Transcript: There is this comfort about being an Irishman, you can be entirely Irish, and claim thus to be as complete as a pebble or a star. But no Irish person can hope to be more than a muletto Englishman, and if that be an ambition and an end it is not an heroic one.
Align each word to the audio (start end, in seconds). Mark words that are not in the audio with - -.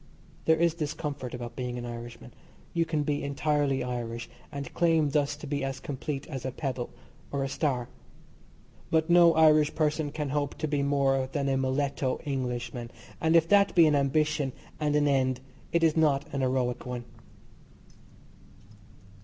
There 0.45 0.55
is 0.57 0.73
this 0.73 0.95
comfort 0.95 1.35
about 1.35 1.55
being 1.55 1.77
an 1.77 1.85
Irishman, 1.85 2.33
you 2.73 2.85
can 2.85 3.03
be 3.03 3.21
entirely 3.21 3.83
Irish, 3.83 4.31
and 4.51 4.73
claim 4.73 5.11
thus 5.11 5.35
to 5.37 5.45
be 5.45 5.63
as 5.63 5.79
complete 5.79 6.25
as 6.25 6.43
a 6.43 6.51
pebble 6.51 6.89
or 7.31 7.43
a 7.43 7.47
star. 7.47 7.87
But 8.89 9.11
no 9.11 9.35
Irish 9.35 9.75
person 9.75 10.11
can 10.11 10.29
hope 10.29 10.57
to 10.57 10.67
be 10.67 10.81
more 10.81 11.29
than 11.31 11.47
a 11.47 11.55
muletto 11.55 12.19
Englishman, 12.25 12.89
and 13.21 13.35
if 13.35 13.47
that 13.49 13.75
be 13.75 13.85
an 13.85 13.93
ambition 13.93 14.53
and 14.79 14.95
an 14.95 15.07
end 15.07 15.39
it 15.71 15.83
is 15.83 15.95
not 15.95 16.25
an 16.33 16.41
heroic 16.41 16.83
one. 16.83 17.05